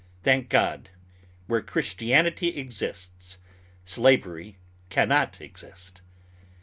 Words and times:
Thank 0.23 0.49
God, 0.49 0.89
where 1.45 1.61
Christianity 1.61 2.57
exists 2.57 3.37
slavery 3.85 4.57
cannot 4.89 5.39
exist. 5.39 6.01